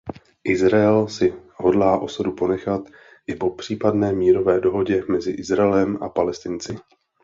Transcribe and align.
Izrael 0.43 1.07
si 1.09 1.33
hodlá 1.55 1.97
osadu 1.99 2.31
ponechat 2.31 2.81
i 3.27 3.35
po 3.35 3.49
případné 3.49 4.13
mírové 4.13 4.59
dohodě 4.59 5.03
mezi 5.09 5.31
Izraelem 5.31 6.03
a 6.03 6.09
Palestinci. 6.09 6.77